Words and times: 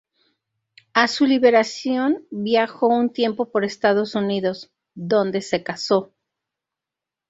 A 0.95 1.07
su 1.07 1.27
liberación 1.27 2.25
viajó 2.31 2.87
un 2.87 3.13
tiempo 3.13 3.51
por 3.51 3.63
Estados 3.63 4.15
Unidos, 4.15 4.71
donde 4.95 5.43
se 5.43 5.61
casó. 5.61 6.11